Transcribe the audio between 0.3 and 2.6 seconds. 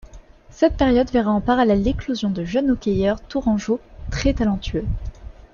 Cette période verra en parallèle l'éclosion de